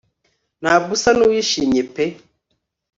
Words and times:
Ntabwo 0.61 0.89
usa 0.97 1.11
nuwishimye 1.17 1.81
pe 1.93 2.05